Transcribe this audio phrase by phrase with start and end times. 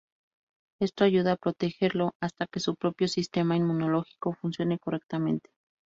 [0.81, 5.51] Esto ayuda a protegerlo hasta que su propio sistema inmunológico funcione correctamente.